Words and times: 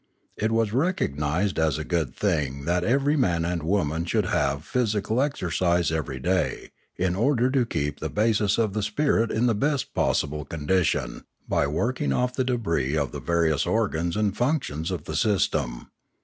It 0.35 0.51
was 0.51 0.73
recognised 0.73 1.59
as 1.59 1.77
a 1.77 1.83
good 1.83 2.15
thing 2.15 2.65
that 2.65 2.83
every 2.83 3.15
man 3.15 3.45
and 3.45 3.61
woman 3.61 4.05
should 4.05 4.25
have 4.25 4.65
physical 4.65 5.21
exercise 5.21 5.91
every 5.91 6.19
day 6.19 6.71
in 6.97 7.13
order 7.15 7.51
to 7.51 7.67
keep 7.67 7.99
the 7.99 8.09
basis 8.09 8.57
of 8.57 8.73
the 8.73 8.81
spirit 8.81 9.29
in 9.31 9.45
the 9.45 9.53
best 9.53 9.93
possible 9.93 10.43
condition, 10.43 11.23
by 11.47 11.67
working 11.67 12.11
off 12.11 12.33
the 12.33 12.43
d6bris 12.43 12.97
of 12.97 13.11
the 13.11 13.19
various 13.21 13.67
organs 13.67 14.17
and 14.17 14.35
functions 14.35 14.89
of 14.89 15.03
the 15.03 15.15
system. 15.15 15.91